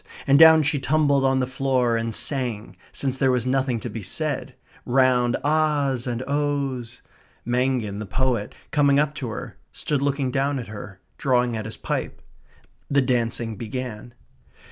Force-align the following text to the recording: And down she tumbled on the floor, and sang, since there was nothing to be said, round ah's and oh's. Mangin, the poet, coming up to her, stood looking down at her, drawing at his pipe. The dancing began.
And 0.25 0.39
down 0.39 0.63
she 0.63 0.79
tumbled 0.79 1.23
on 1.23 1.41
the 1.41 1.45
floor, 1.45 1.95
and 1.95 2.15
sang, 2.15 2.75
since 2.91 3.19
there 3.19 3.29
was 3.29 3.45
nothing 3.45 3.79
to 3.81 3.87
be 3.87 4.01
said, 4.01 4.55
round 4.83 5.37
ah's 5.43 6.07
and 6.07 6.23
oh's. 6.25 7.03
Mangin, 7.45 7.99
the 7.99 8.07
poet, 8.07 8.55
coming 8.71 8.97
up 8.99 9.13
to 9.13 9.27
her, 9.29 9.57
stood 9.71 10.01
looking 10.01 10.31
down 10.31 10.57
at 10.57 10.69
her, 10.69 10.99
drawing 11.19 11.55
at 11.55 11.65
his 11.65 11.77
pipe. 11.77 12.19
The 12.89 13.03
dancing 13.03 13.57
began. 13.57 14.15